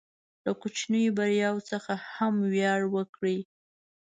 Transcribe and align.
له 0.45 0.51
کوچنیو 0.61 1.15
بریاوو 1.17 1.67
څخه 1.71 1.93
هم 2.13 2.33
ویاړ 2.53 2.81
وکړئ. 2.95 3.37